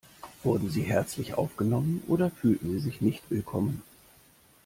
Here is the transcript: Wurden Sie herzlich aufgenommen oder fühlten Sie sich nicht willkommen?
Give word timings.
Wurden 0.41 0.67
Sie 0.71 0.81
herzlich 0.81 1.35
aufgenommen 1.35 2.01
oder 2.07 2.31
fühlten 2.31 2.71
Sie 2.71 2.79
sich 2.79 3.01
nicht 3.01 3.21
willkommen? 3.29 3.83